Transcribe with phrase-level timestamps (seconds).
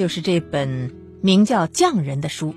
[0.00, 2.54] 就是这本名叫《匠人》的书。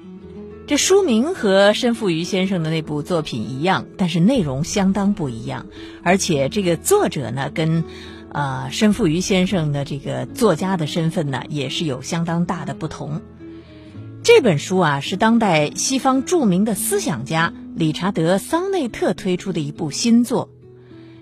[0.66, 5.66] 这书名和申富瑜先生的那部作品一样，但是内容相当不一样。
[6.04, 7.84] 而且这个作者呢，跟
[8.32, 13.22] 呃申富瑜先生的这个作家的身份呢，也是有相当大的不同。
[14.24, 20.48] 这本书啊，是当代西方著名的思想家理查德·桑内特推出的一部新作。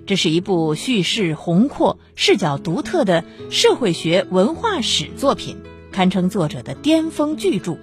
[0.05, 5.57] 这是一部叙事宏阔、视角独特的社会学文化史作品，
[5.91, 7.77] 堪称作者的巅峰巨著。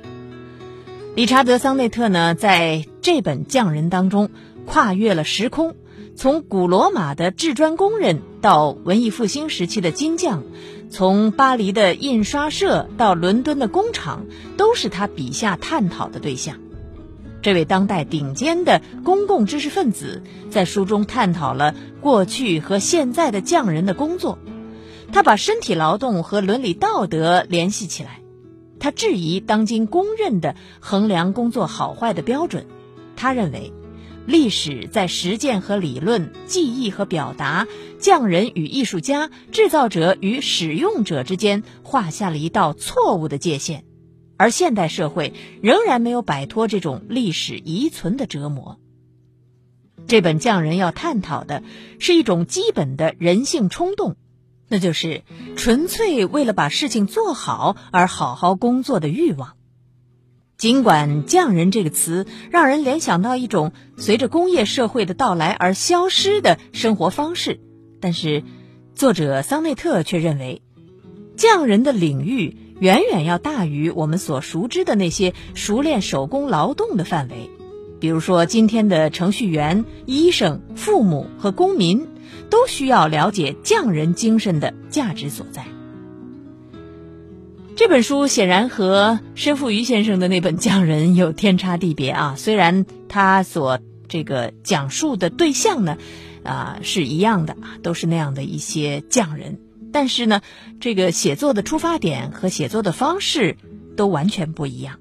[1.14, 4.30] 理查德·桑内特呢，在这本《匠人》当中，
[4.66, 5.74] 跨越了时空，
[6.16, 10.44] 从古罗马的制砖工人到文艺复兴时期的金匠，
[10.90, 16.56] 从巴黎的印刷社到伦敦的工厂，都是他笔下探讨的对象。
[17.40, 24.38] 这位当代顶尖的公共知识分子在书中探讨了过去和现在的匠人的工作，
[25.12, 28.20] 他把身体劳动和伦理道德联系起来。
[28.80, 32.66] 他质疑当今公认的衡量工作好坏的标准。
[33.16, 33.72] 他认为，
[34.26, 37.66] 历史在实践和理论、记忆和表达、
[37.98, 43.84] 匠人与艺术家、制造者与使用者之间画下了一道错误的界限，
[44.36, 48.78] 而现代社会仍然没有摆脱这种历史遗存的折磨。
[50.06, 51.64] 这本匠人要探讨的
[51.98, 54.14] 是一种基本的人性冲动。
[54.68, 55.22] 那就是
[55.56, 59.54] 纯粹为了把事情做好而好好工作的欲望。
[60.58, 67.60] 尽管“匠人”这个词让人联想到一种随着工业社会的到来而消失的生活方式，
[68.00, 68.42] 但是
[68.94, 70.62] 作者桑内特却认为，
[71.36, 77.50] 匠人的领域远远要大于我们所熟知的那些熟练手工劳动的范围。
[78.00, 82.08] 比如说，今天的程序员、医生、父母和公民。
[82.50, 85.64] 都需要了解匠人精神的价值所在。
[87.76, 92.34] 这本书显然和申富余先生的那本《匠人》有天差地别啊！
[92.38, 93.78] 虽然他所
[94.08, 95.96] 这个讲述的对象呢，
[96.42, 99.60] 啊是一样的，都是那样的一些匠人，
[99.92, 100.42] 但是呢，
[100.80, 103.56] 这个写作的出发点和写作的方式
[103.96, 104.98] 都完全不一样。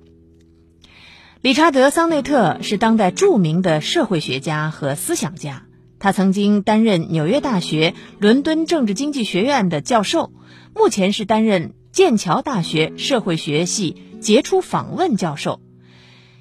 [1.41, 5.63] 理查德·桑内特是当代著名的社会学家和思想家。
[5.99, 10.31] 他曾经担任纽约大学伦敦政治经济学院的教授，
[10.75, 15.59] 目前是担任剑桥大学社会学系杰出访问教授。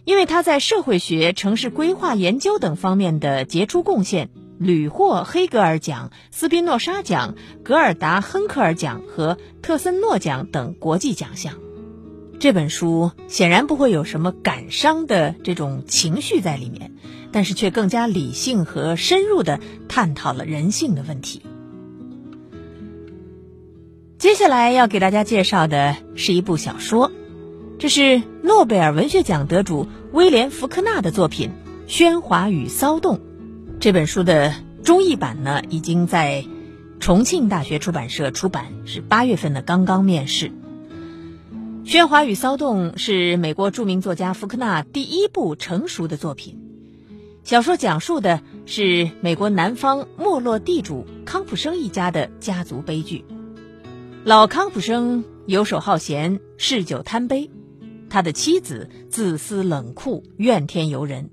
[0.05, 7.35] 因为他在社会学、城市规划研究等方面的杰出贡献，屡获黑格尔奖、斯宾诺莎奖、
[7.65, 11.55] 格尔达·亨克尔奖和特森诺奖等国际奖项。
[12.39, 16.93] 这本书显然不会有什么感伤的这种情绪在里面。
[17.37, 19.61] 但是却更加理性和深入的
[19.91, 21.43] 探讨了人性的问题。
[24.17, 27.13] 接下来要给大家介绍的是一部小说，
[27.79, 31.51] 这是诺贝尔文学奖得主威廉·福克纳的作品
[31.91, 33.19] 《喧哗与骚动》。
[33.81, 36.43] 这本书的中译版呢，已经在
[37.01, 40.49] 重庆大学出版社出版，是八月份的刚刚面世。
[41.85, 46.63] 《喧哗与骚动》是美国著名作家福克纳第一部成熟的作品。
[47.47, 53.25] 小说讲述的是美国南方没落地主康普生一家的家族悲剧。
[54.25, 57.49] 老康普生游手好闲，嗜酒贪杯，
[58.11, 61.31] 他的妻子自私冷酷，怨天尤人。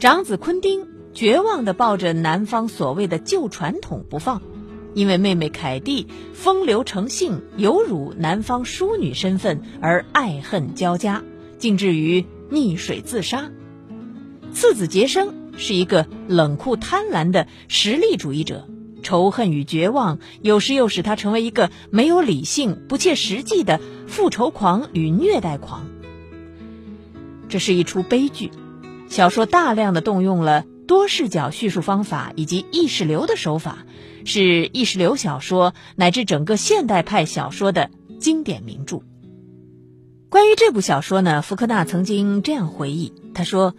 [0.00, 4.42] 长子昆丁绝望地抱着南方所谓的旧传统不放，
[4.94, 11.22] 因为妹妹凯蒂风流成性，有辱南方淑女身份而爱恨交加，
[11.56, 13.48] 竟至于溺水自杀。
[14.52, 18.66] 次子杰生是一个冷酷贪婪的实力主义者，
[19.02, 25.86] 仇恨与绝望有时又使他成为一个没有理性、不切实际的复仇狂与虐待狂。
[27.48, 28.50] 这是一出悲剧。
[29.08, 33.78] 小说大量的动用了多视角叙述方法以及意识流的手法，
[34.24, 39.02] 是意识流小说乃至整个现代派小说的经典名著。
[40.28, 43.74] 关于这部小说呢，福克纳曾经这样回忆，他说。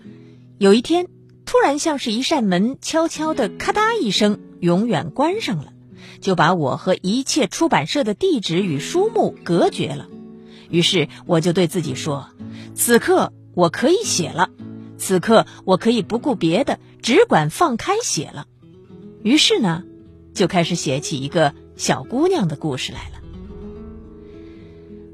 [0.62, 1.08] 有一天，
[1.44, 5.74] 突然像是一扇门悄悄的咔嗒一声，永远关上了，
[6.19, 10.08] 就把我和一切出版社的地址与书目隔绝了。
[10.69, 12.30] 于是我就对自己说
[12.78, 14.52] ：“此刻我可以写了，
[15.00, 18.46] 此刻我可以不顾别的，只管放开写了。”
[19.24, 19.84] 于是呢，
[20.36, 23.19] 就开始写起一个小姑娘的故事来了。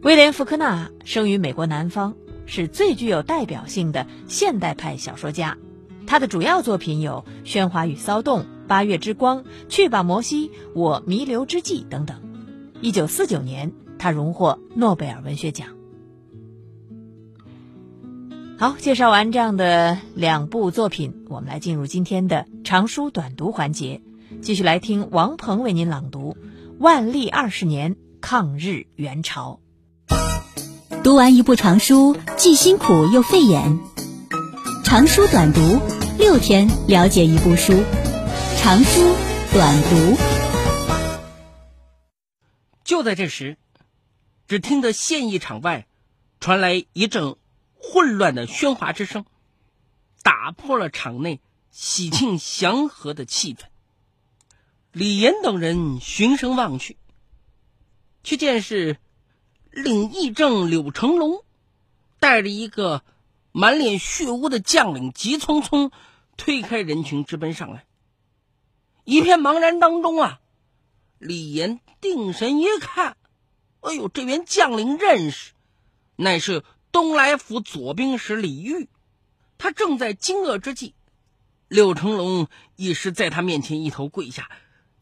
[0.02, 2.18] 威廉·福克纳生于美国南方。
[2.48, 5.58] 是最具有代表性的现代派小说家，
[6.08, 9.40] 他的主要作品有《喧哗与骚动》《八月之光》
[9.70, 12.20] 《去吧，摩西》《我弥留之际》等等。
[12.82, 15.70] 一九四九年，他荣获诺贝尔文学奖。
[18.58, 24.02] 好，介绍完这样的两部作品，我们来进入今天的长书短读环节，
[24.42, 26.36] 继续来听王鹏为您朗读
[26.80, 29.60] 《万历二十年抗日援朝》。
[31.08, 33.80] 读完一部长书，既辛苦又费眼。
[34.84, 35.80] 长书短读，
[36.18, 37.82] 六天了解一部书。
[38.58, 39.16] 长书
[39.54, 40.18] 短读。
[42.84, 43.56] 就在这时，
[44.50, 45.88] 只听得县役场外
[46.42, 47.38] 传来一阵。
[47.80, 49.24] 混乱的喧哗之声，
[50.24, 51.40] 打破了场内
[51.72, 53.60] 喜庆祥和的气氛。
[54.92, 56.98] 李岩等人循声望去，
[58.26, 58.98] 却见是
[59.78, 61.44] 领议政柳成龙
[62.20, 63.04] 带着一个
[63.52, 65.92] 满脸血污的将领，急匆匆
[66.36, 67.86] 推开人群，直奔上来。
[69.04, 70.40] 一片茫然当中啊，
[71.20, 73.18] 李岩定神一看，
[73.82, 75.54] 哎呦，这员将领认识，
[76.16, 76.64] 乃是。
[76.90, 78.88] 东来府左兵使李煜，
[79.60, 80.96] 他正在惊愕之际，
[81.68, 84.50] 柳成龙一时在他面前一头跪下，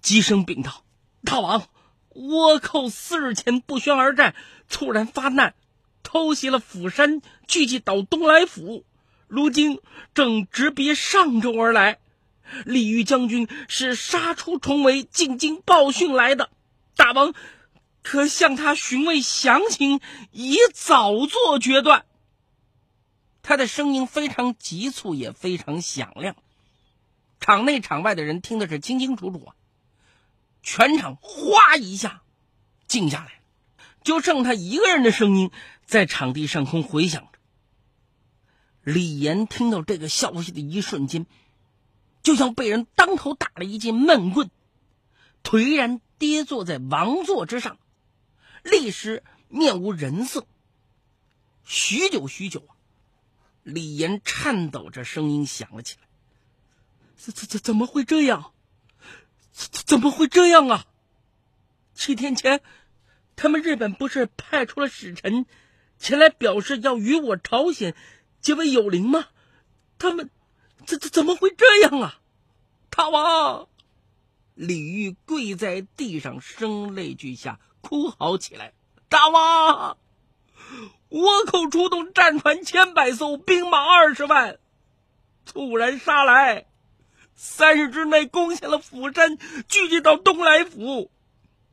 [0.01, 0.83] 急声禀道
[1.23, 1.69] ：“大王，
[2.15, 4.33] 倭寇四日前不宣而战，
[4.69, 5.53] 突然发难，
[6.01, 8.85] 偷袭了釜山，聚集到东来府，
[9.27, 9.79] 如今
[10.13, 11.99] 正直逼上州而来。
[12.63, 16.49] 李煜将军是杀出重围，进京报讯来的，
[16.95, 17.33] 大王。”
[18.07, 19.99] 可向他询问详情，
[20.31, 22.05] 以早做决断。
[23.41, 26.35] 他的声音非常急促，也非常响亮，
[27.39, 29.55] 场内场外的人听的是清清楚楚啊。
[30.65, 32.23] 全场哗一下
[32.87, 33.39] 静下来，
[34.03, 35.51] 就剩他一个人的声音
[35.85, 37.39] 在场地上空回响着。
[38.81, 41.27] 李岩听到这个消息的一瞬间，
[42.23, 44.49] 就像被人当头打了一记闷棍，
[45.43, 47.77] 颓然跌坐在王座之上。
[48.63, 50.47] 立时面无人色。
[51.63, 52.73] 许久许久啊，
[53.61, 56.07] 李岩颤抖着声音响了起来
[57.15, 58.51] ：“怎怎怎怎么会这样？
[59.55, 60.85] 怎怎么会这样啊？
[61.93, 62.61] 七天前，
[63.37, 65.45] 他们日本不是派出了使臣
[65.97, 67.95] 前来表示要与我朝鲜
[68.41, 69.29] 结为友邻吗？
[69.97, 70.29] 他们
[70.85, 72.19] 怎怎怎么会这样啊？
[72.89, 73.69] 大王！”
[74.55, 77.59] 李煜跪在地上，声泪俱下。
[77.81, 78.73] 哭嚎起来！
[79.09, 79.97] 大王，
[81.09, 84.57] 倭寇出动战船千百艘，兵马二十万，
[85.45, 86.65] 突然杀来，
[87.35, 89.37] 三日之内攻下了釜山，
[89.67, 91.11] 聚集到东来府。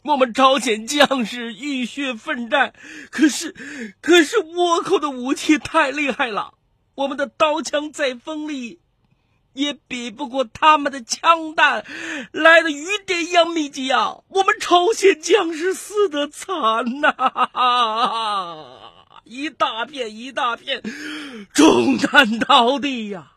[0.03, 2.75] 我们朝鲜将士浴血奋战，
[3.11, 3.55] 可是，
[4.01, 6.55] 可是倭寇的武器太厉害了，
[6.97, 8.81] 我们的刀枪再锋利。
[9.55, 11.85] 也比不过他们的枪弹
[12.33, 14.21] 来的雨点一样密集啊！
[14.29, 16.57] 我们朝鲜将士死的惨
[17.03, 17.13] 呐，
[19.25, 20.83] 一大片一大片，
[21.53, 23.32] 中弹倒地呀！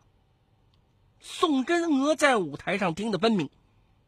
[1.28, 3.50] 宋真娥在舞台上听得分明，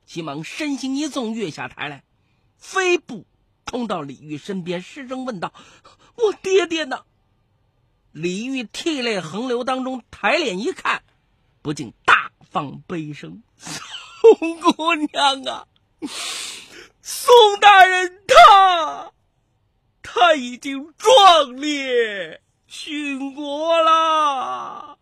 [0.06, 2.04] 急忙身形一纵，跃下台来，
[2.58, 3.26] 飞步
[3.66, 5.52] 冲到李煜身边，失声问道
[6.16, 7.06] ：“我爹爹呢？”
[8.14, 11.02] 李煜涕泪横流当中，抬脸一看。
[11.64, 15.68] 不禁大放悲声：“宋姑娘啊，
[17.02, 19.12] 宋大人他
[20.04, 25.00] 他已经壮烈殉国了。”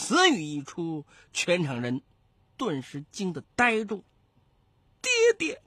[0.00, 1.04] 此语一出，
[1.34, 2.00] 全场人
[2.56, 4.02] 顿时惊得呆住。
[5.02, 5.62] 爹爹，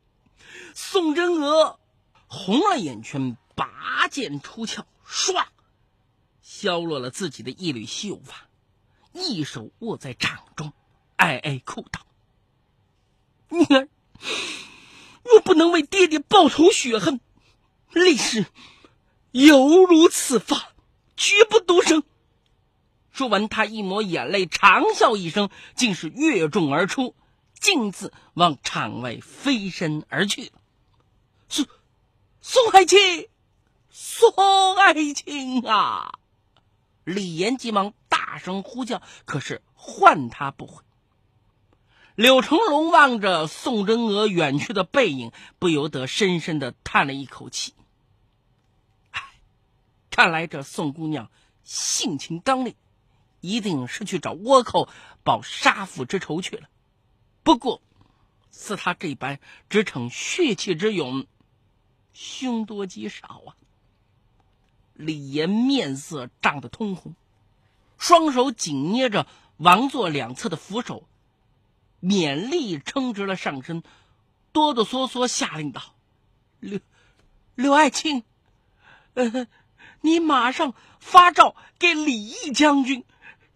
[0.73, 1.79] 宋真娥
[2.25, 5.45] 红了眼圈，拔剑出鞘，唰，
[6.41, 8.47] 削落了自己的一缕秀发。
[9.13, 10.73] 一手握在掌中，
[11.17, 12.01] 哀哀哭道
[13.49, 13.87] ：“女儿，
[15.23, 17.21] 若不能为爹爹报仇雪恨，
[17.91, 18.47] 立誓
[19.31, 20.73] 犹如此发，
[21.15, 22.03] 绝不独生。”
[23.13, 27.15] 说完，他一抹眼泪，长啸一声，竟是跃众而出，
[27.53, 30.51] 径自往场外飞身而去。
[31.47, 31.67] 宋
[32.41, 33.29] 宋爱卿，
[33.91, 36.17] 宋爱卿啊！
[37.03, 40.83] 李岩急忙大声呼叫，可是唤他不回。
[42.15, 47.75] 柳成龙望着宋真娥远去的背影，不由得深深的叹了一口气。
[49.11, 49.21] 唉，
[50.09, 51.29] 看来这宋姑娘
[51.63, 52.75] 性情刚烈，
[53.43, 54.87] 一定是去找倭寇
[55.21, 56.69] 报杀父之仇去了。
[57.43, 57.81] 不过，
[58.51, 61.27] 似他这般只逞血气之勇，
[62.13, 63.51] 凶多吉少啊。
[64.93, 67.15] 李岩面色涨得通红，
[67.97, 71.03] 双手紧捏着王座两侧的扶手，
[72.01, 73.83] 勉力撑直了上身，
[74.53, 75.81] 哆哆嗦嗦下令道
[76.61, 76.79] ：“刘
[77.55, 78.23] 刘爱卿，
[79.15, 79.47] 呃，
[79.99, 83.03] 你马上发诏给李毅将军，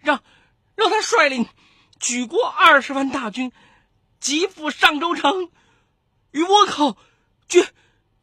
[0.07, 0.23] 让
[0.75, 1.45] 让他率领
[1.99, 3.51] 举国二十万大军，
[4.21, 5.49] 急赴上州城，
[6.31, 6.97] 与倭寇
[7.49, 7.73] 决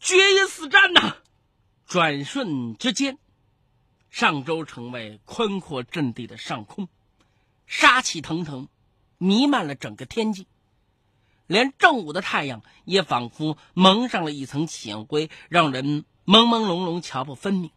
[0.01, 1.19] 决一死战呐！
[1.85, 3.19] 转瞬之间，
[4.09, 6.89] 上州城外宽阔阵地的上空，
[7.67, 8.69] 杀气腾腾，
[9.19, 10.47] 弥漫了整个天际。
[11.47, 17.71] 连正午的太阳也仿佛蒙上了一层浅灰，让人朦朦胧胧瞧不分明。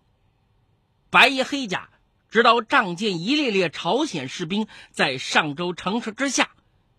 [1.10, 1.90] 白衣黑甲，
[2.30, 6.50] 直到仗剑一列列朝鲜士兵在上州城池之下，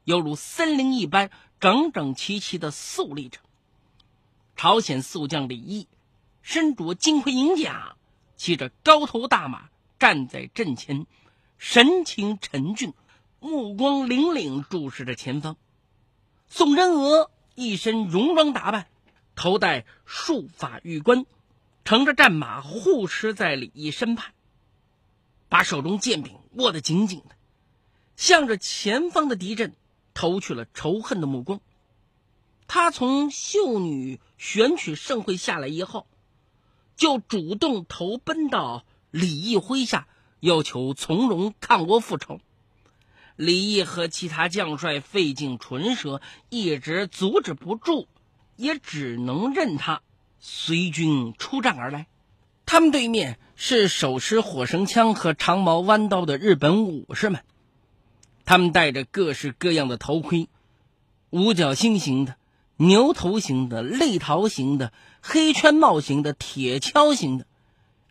[0.04, 1.30] 犹如森林一般
[1.60, 3.38] 整整齐齐地肃立着。
[4.56, 5.86] 朝鲜宿将李毅
[6.40, 7.94] 身着金盔银甲，
[8.36, 9.68] 骑着高头大马
[9.98, 11.06] 站在阵前，
[11.58, 12.94] 神情沉峻，
[13.38, 15.56] 目光凛凛注视着前方。
[16.48, 18.86] 宋真娥一身戎装打扮，
[19.36, 21.26] 头戴束发玉冠，
[21.84, 24.32] 乘着战马护持在李毅身畔，
[25.48, 27.34] 把手中剑柄握得紧紧的，
[28.16, 29.74] 向着前方的敌阵
[30.14, 31.60] 投去了仇恨的目光。
[32.66, 36.06] 他从秀女选取盛会下来以后，
[36.96, 40.06] 就主动投奔到李毅麾下，
[40.40, 42.40] 要求从容抗倭复仇。
[43.36, 48.06] 李毅和其他将帅费尽唇舌，一直阻止不住，
[48.56, 50.02] 也只能任他
[50.40, 52.06] 随军出战而来。
[52.70, 57.40] 他们对面是手持火绳枪和长矛弯刀的日本武士们，
[58.44, 60.50] 他们戴着各式各样的头盔，
[61.30, 62.36] 五角星形的、
[62.76, 67.46] 牛头形的、泪桃形的、黑圈帽形的、铁锹形的，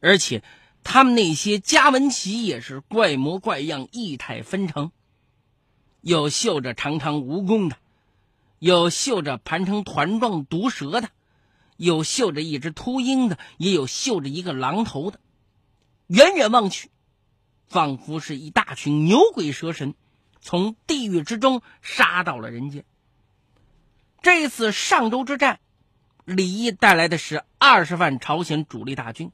[0.01, 0.41] 而且
[0.83, 4.89] 他们那些家纹旗也是怪模怪样、异态纷呈。
[6.01, 7.77] 有绣着长长蜈蚣的，
[8.57, 11.09] 有绣着盘成团状毒蛇的，
[11.77, 15.19] 有绣着一只秃鹰的，也有绣着一个狼头的。
[16.07, 16.89] 远远望去，
[17.69, 19.95] 仿佛是一大群牛鬼蛇神
[20.41, 22.83] 从地狱之中杀到了人间。
[24.21, 25.59] 这次上周之战，
[26.25, 29.31] 李毅带来的是二十万朝鲜主力大军，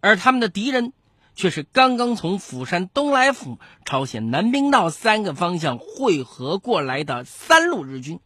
[0.00, 0.92] 而他们的敌人。
[1.34, 8.20] 却是刚刚从釜山东来府、朝鲜南兵道三个方向汇合过来的三路日军，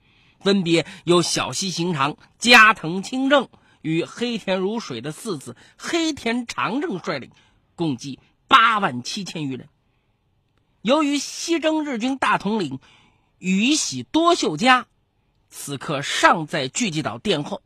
[0.46, 3.48] 分别由小西行长、加藤清正
[3.82, 7.32] 与黑田如水的四子黑田长政率领，
[7.74, 9.68] 共计八万七千余人。
[10.82, 12.78] 由于西征日军大统领
[13.38, 14.86] 宇喜多秀家
[15.50, 17.60] 此刻尚在聚集岛殿后，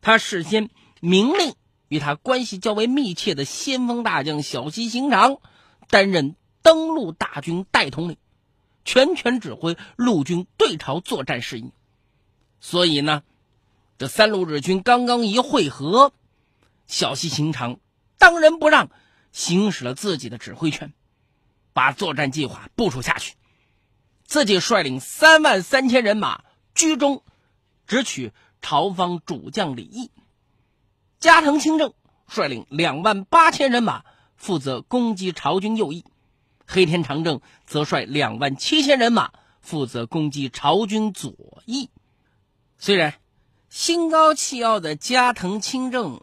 [0.00, 0.70] 他事先
[1.00, 1.54] 明令。
[1.88, 5.36] 与他关系较为密切的先锋大将小西行长
[5.88, 8.16] 担任登陆大军代统领，
[8.84, 11.70] 全权指挥陆军对朝作战事宜。
[12.60, 13.22] 所以呢，
[13.98, 16.12] 这三路日军刚刚一会合，
[16.86, 17.78] 小西行长
[18.18, 18.90] 当仁不让，
[19.32, 20.92] 行使了自己的指挥权，
[21.72, 23.34] 把作战计划部署下去，
[24.24, 26.44] 自己率领三万三千人马
[26.74, 27.22] 居中，
[27.86, 30.10] 直取朝方主将李毅。
[31.20, 31.94] 加藤清正
[32.26, 34.04] 率领两万八千人马
[34.36, 36.04] 负责攻击朝军右翼，
[36.66, 41.90] 黑田长政则率两万七千人马负责攻击朝军左翼。
[42.86, 43.14] 虽然
[43.68, 46.22] 心高气傲的加藤清正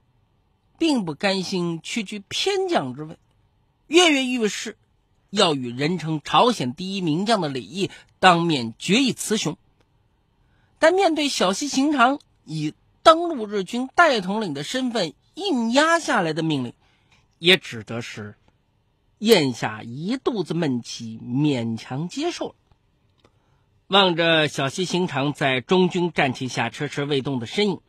[0.78, 3.18] 并不甘心屈居偏将之位，
[3.88, 4.78] 跃跃欲试
[5.30, 9.58] 要与人称朝鲜第一名将的李毅当面决一雌雄，
[10.80, 12.74] 但面对小西行长以。
[13.04, 16.72] 登陆日军代统领的身份硬压下来的命令，
[17.38, 18.36] 也只得是
[19.18, 22.56] 咽下一肚子闷气，勉强接受了。
[23.94, 27.80] 望着小西行长在中军战旗下迟迟未动的身影，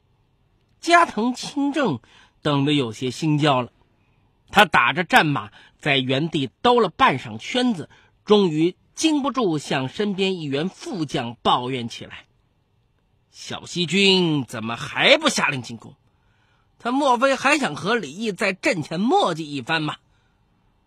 [0.78, 1.98] 加藤清正
[2.42, 3.72] 等得有些心焦了。
[4.50, 7.88] 他打着战马在原地兜了半晌圈子，
[8.26, 12.26] 终于禁不住向身边一员副将抱怨起来。
[13.30, 15.94] 小西军怎么还不下令进攻？
[16.78, 19.96] 他莫非还想和李毅在阵前磨叽一番吗？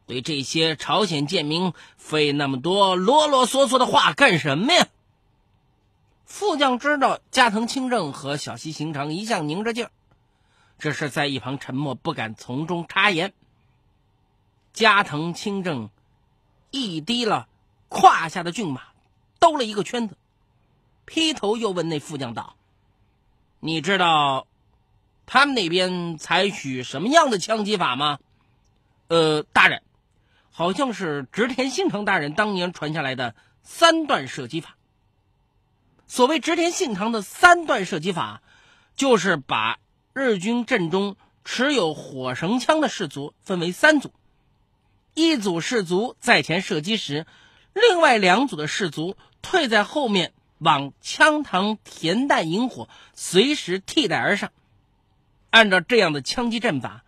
[0.05, 4.87] 对这些朝鲜贱民费那么多啰啰嗦嗦的话干什么呀？
[6.27, 9.91] 副将知道加藤清正和小西行长一向拧着劲儿，
[10.77, 13.33] 只是在一旁沉默，不敢从中插言。
[14.73, 15.89] 加藤清正
[16.69, 17.47] 一低了
[17.87, 18.81] 胯下的骏马，
[19.39, 20.17] 兜了一个圈子。
[21.05, 22.57] 劈头又问那副将道
[23.61, 24.45] ：“你知道
[25.25, 28.19] 他们那边采取什么样的枪击法吗
[29.07, 29.81] ？”“呃，大人，
[30.51, 34.76] 好像是织田信长大人当年传下来的三段射击法。
[36.07, 38.41] 所谓织田信长的三段射击法，
[38.95, 39.77] 就是把
[40.13, 44.11] 日军阵中持有火绳枪的士卒分为三组，
[45.13, 47.25] 一组士卒在前射击时，
[47.73, 54.51] 另外两组的士卒退在后面，往枪膛填弹引火，随时替代而上。
[55.49, 57.03] 按照这样的枪击阵法，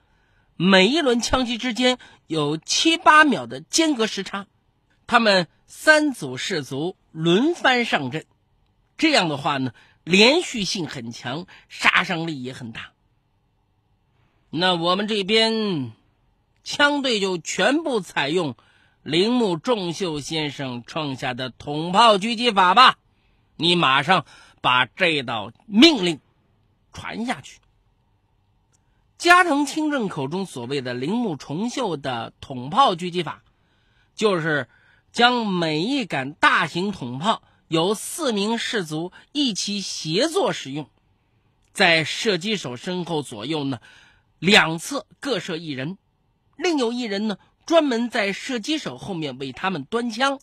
[0.55, 4.47] 每一轮枪击之间有七八秒的间隔时差。
[5.07, 8.25] 他们三组士卒轮番上阵，
[8.99, 12.91] 这样的话呢，连续性很强，杀伤力也很大。
[14.51, 15.93] 那我们这边
[16.63, 18.55] 枪队就全部采用
[19.01, 22.97] 铃木重秀先生创下的筒炮狙击法吧。
[23.55, 24.25] 你马上
[24.61, 26.19] 把这道命令
[26.91, 27.59] 传下去。
[29.17, 33.43] 加藤清正口中所谓的铃木重秀的筒炮狙击法，
[34.15, 34.67] 就是
[35.11, 40.89] 将每一杆大型筒炮由四名士卒一起协作使用，
[41.71, 43.79] 在射击手身后左右呢。
[44.39, 45.99] 两侧各设一人，
[46.57, 50.39] 另有一人呢，专门在射击手后面为他们端枪。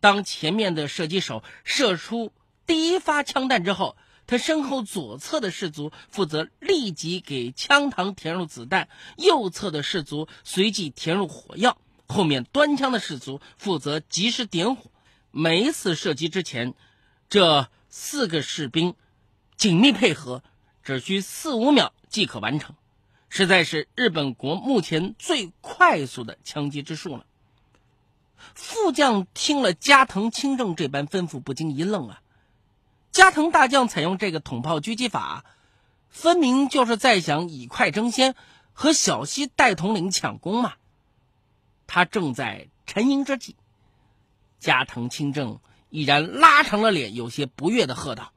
[0.00, 2.30] 当前面的射击手射出
[2.66, 14.90] 第一发枪弹之后，他身后左侧的士卒负责立即给枪膛填入子弹，右侧的士卒随即填入火药，后面端枪的士卒负责及时点火。
[15.38, 16.72] 每一次射击之前，
[17.28, 18.94] 这四个士兵
[19.58, 20.42] 紧密配合，
[20.82, 22.74] 只需四五秒即可完成。
[23.28, 27.26] 实在是日本国目前最快速的枪击之术了。
[28.54, 32.22] 副将听了加藤清正这般吩咐，不禁一愣啊！
[33.12, 35.44] 加藤大将采用这个筒炮狙击法，
[36.08, 38.34] 分明就是在想以快争先，
[38.72, 40.76] 和小西带统领抢功嘛。
[41.86, 43.54] 他正在沉吟之际，
[44.66, 48.32] 加藤清正已然拉长了脸，有些不悦的喝道：“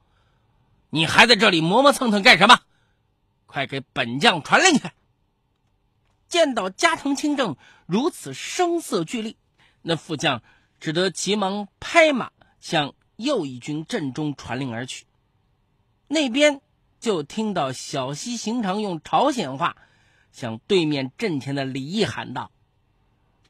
[0.92, 2.60] 你还在这里磨磨蹭蹭干什么？”
[3.48, 4.92] 快给本将传令去！
[6.28, 7.58] 见到加藤清正
[7.88, 9.38] 如此声色俱厉，
[9.82, 10.44] 那副将
[10.80, 15.08] 只得急忙拍马向右翼军阵中传令而去。
[16.08, 16.62] 那边
[17.00, 19.78] 就听到小西行长用朝鲜话
[20.32, 22.52] 向对面阵前的李毅喊道：“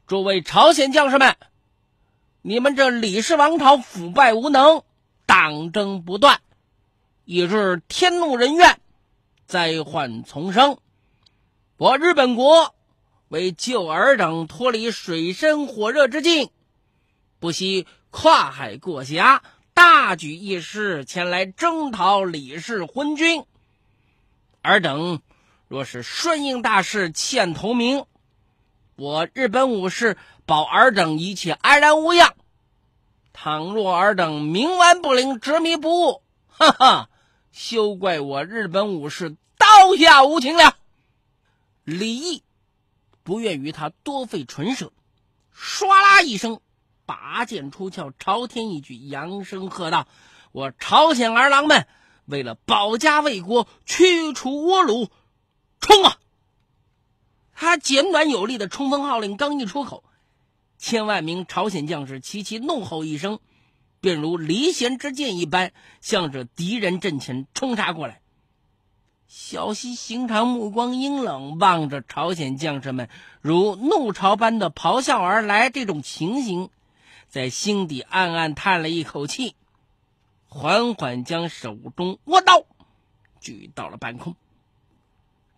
[0.08, 1.36] 诸位朝鲜将士们，
[2.42, 4.82] 你们这李氏王朝腐败无能，
[5.26, 6.40] 党争不断，
[7.24, 8.80] 以致天怒人怨。”
[9.46, 10.78] 灾患丛生，
[11.76, 12.74] 我日本国
[13.28, 16.50] 为救尔等脱离水深火热之境，
[17.40, 19.42] 不惜跨海过峡，
[19.74, 23.44] 大举义师前来征讨李氏昏君。
[24.62, 25.20] 尔等
[25.68, 28.04] 若是顺应大势，欠投名，
[29.00, 32.34] 我日本武士保尔等一切安然无恙；
[33.32, 37.08] 倘若尔等冥顽不灵，执迷不悟， 哈哈！
[37.50, 40.76] 休怪我日本武士刀下无情了。
[41.84, 42.42] 李毅
[43.22, 44.92] 不愿与他多费唇舌，
[45.56, 46.60] 唰啦一声，
[47.06, 50.08] 拔剑出鞘，朝天一举，扬声喝道
[50.52, 51.86] ：“我朝鲜儿郎们，
[52.26, 55.08] 为了保家卫国，驱除倭虏，
[55.80, 56.18] 冲啊！”
[57.60, 60.02] 他简短有力的冲锋号令刚一出口，
[60.78, 63.38] 千万名朝鲜将士齐齐怒吼一声。
[64.00, 68.22] 便如离弦之箭一般，向着敌人阵前冲杀过来。
[69.26, 73.10] 小西行长目光阴冷，望着朝鲜将士们
[73.42, 76.70] 如怒潮般的咆哮而来，这种情形，
[77.28, 79.54] 在心底暗暗叹了一口气，
[80.48, 82.64] 缓缓将手中倭刀
[83.38, 84.34] 举到了半空。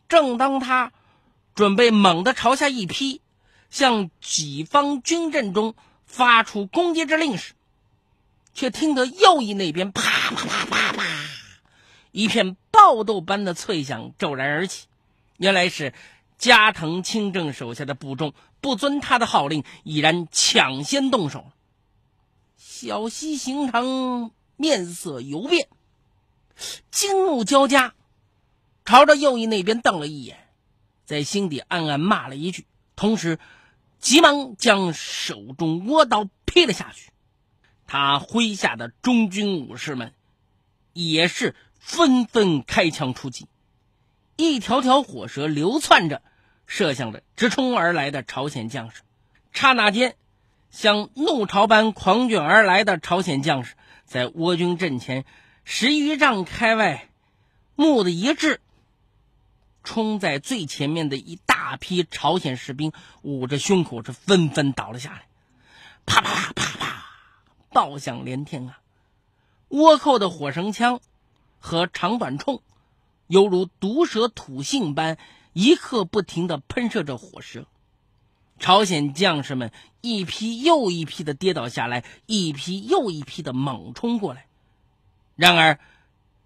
[0.09, 0.93] 正当他
[1.55, 3.21] 准备猛地朝下一劈，
[3.71, 5.75] 向己方军阵中
[6.07, 7.53] 发出攻击之令时，
[8.55, 11.05] 却听得右翼那边啪啪啪啪啪，
[12.11, 14.87] 一片爆豆般的脆响骤然而起。
[15.39, 15.93] 原来是
[16.39, 21.51] 加藤清正手下的部众不遵他的号令，已然抢先动手。
[22.57, 25.69] 小西行长面色游变，
[26.91, 27.95] 惊怒交加，
[28.85, 30.42] 朝着右翼那边瞪了一眼，
[31.13, 32.65] 在心底暗暗骂了一句，
[32.97, 33.39] 同时
[33.99, 37.11] 急忙将手中倭刀劈了下去。
[37.87, 40.15] 他麾下的中军武士们
[40.95, 43.47] 也是纷纷开枪出击，
[44.37, 46.23] 一条条火舌流窜着，
[46.67, 49.03] 射向了直冲而来的朝鲜将士。
[49.53, 50.17] 刹那间，
[50.71, 53.75] 像怒潮般狂卷而来的朝鲜将士，
[54.07, 55.27] 在倭军阵前
[55.63, 57.11] 十余丈开外，
[57.77, 58.63] 目的一滞，
[59.83, 62.93] 冲在最前面的一大批朝鲜士兵
[63.23, 65.27] 捂着胸口，是纷纷倒了下来，
[66.07, 67.07] 啪啪啪啪啪。
[67.71, 68.81] 爆响连天啊！
[69.71, 71.01] 倭寇的火绳枪
[71.59, 72.61] 和长短铳，
[73.27, 75.17] 犹如毒蛇吐信般
[75.55, 77.67] 一刻不停的喷射着火舌。
[78.59, 84.47] 朝鲜将士们一批又一批的跌倒下来，一批又一批的猛冲过来。
[85.35, 85.81] 然而，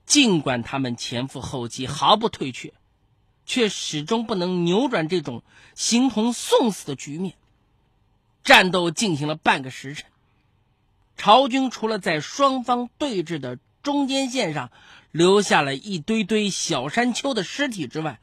[0.06, 2.72] 尽管他们前赴后继，毫不退却，
[3.46, 5.42] 却始终不能扭转这种
[5.74, 7.34] 形同送死的局面。
[8.44, 10.04] 战斗进行了半个时辰，
[11.16, 14.70] 朝军除了在双方对峙的中间线上
[15.10, 18.20] 留下了一堆堆小山丘的尸体之外，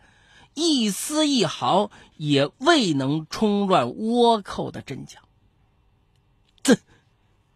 [0.53, 5.19] 一丝一毫也未能冲乱倭寇的阵脚。
[6.61, 6.79] 怎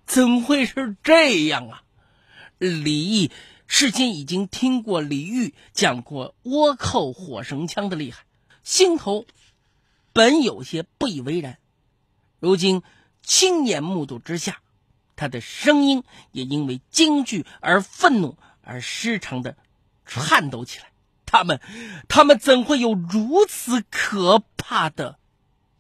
[0.06, 1.84] 怎会是这样啊？
[2.58, 3.32] 李毅
[3.68, 8.24] 事先已经听过李煜讲过倭寇火绳枪的厉害，
[8.64, 9.26] 心头
[10.14, 11.60] 本有些不以为然。
[12.40, 12.82] 如今
[13.22, 14.62] 亲眼目睹之下，
[15.16, 19.58] 他的声音也因为惊惧而愤怒而失常的
[20.06, 20.92] 颤抖起来。
[21.26, 21.60] 他们，
[22.08, 25.20] 他们怎会有如此可怕的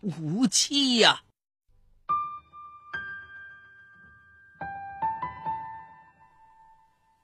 [0.02, 1.22] 武器呀？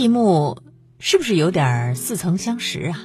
[0.00, 0.62] 一幕
[0.98, 3.04] 是不是有点似曾相识啊？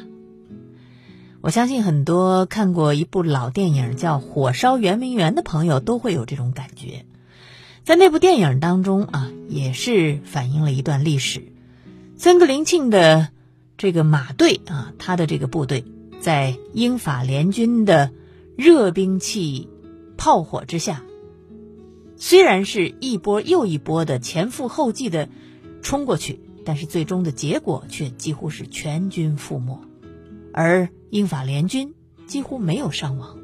[1.42, 7.06] 我相信很多看过一部老电影叫《火烧圆明园》的朋友都会有这种感觉。
[7.84, 11.52] 在那部电影当中啊，也是反映了一段历史。
[12.16, 13.28] 森格林沁的
[13.78, 15.84] 这个马队啊，他的这个部队
[16.22, 18.12] 在英法联军的
[18.56, 19.68] 热兵器
[20.16, 21.04] 炮火之下，
[22.16, 25.28] 虽然是一波又一波的前赴后继的
[25.82, 26.40] 冲过去。
[26.65, 29.80] 但是最终的结果却几乎是全军覆没，
[30.51, 31.93] 而英法联军
[32.25, 33.38] 几乎没有伤亡。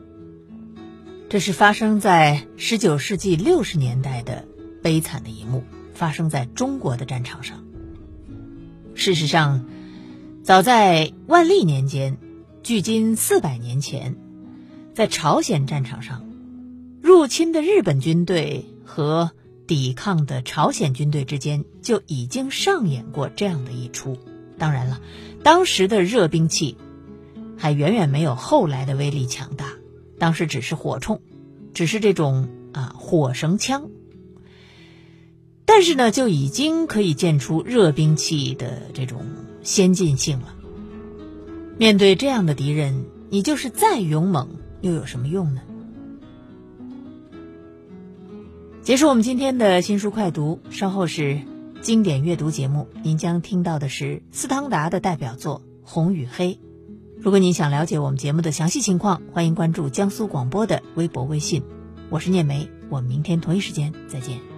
[1.29, 4.45] 这是发生在十九世纪六十年代的
[4.81, 7.63] 悲惨的一幕，发生在中国的战场上。
[8.95, 9.65] 事实上，
[10.43, 12.17] 早在万历年间，
[12.63, 14.17] 距今四百年前，
[14.93, 16.27] 在朝鲜战场上，
[17.01, 19.31] 入侵的日本军队和。
[19.71, 24.17] 抵抗的朝鲜军队之间就已经上演过这样的一出。
[24.57, 24.99] 当然了，
[25.43, 26.75] 当时的热兵器
[27.57, 29.75] 还远远没有后来的威力强大，
[30.19, 31.21] 当时只是火铳，
[31.73, 33.89] 只是这种啊火绳枪。
[35.63, 39.25] 但是呢，就已经可以见出热兵器的这种
[39.63, 40.53] 先进性了。
[41.77, 44.49] 面对这样的敌人，你就是再勇猛，
[44.81, 45.61] 又有什么用呢？
[48.83, 51.39] 结束我们今天的新书快读，稍后是
[51.81, 56.53] 经典阅读节目，您将听到的是斯汤达的代表作《红与黑》。
[57.19, 61.61] 如果您想了解我们节目的详细情况，欢迎关注江苏广播的微博、微信。
[62.09, 64.50] 我是聂梅，我们明天同一时间再见。